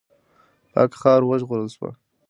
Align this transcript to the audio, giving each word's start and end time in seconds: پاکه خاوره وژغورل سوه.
پاکه 0.73 0.97
خاوره 1.01 1.25
وژغورل 1.27 1.67
سوه. 1.75 1.89